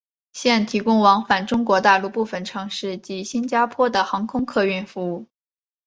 [0.33, 5.27] 现提供往返中国大陆部分城市及新加坡的航空客运服务。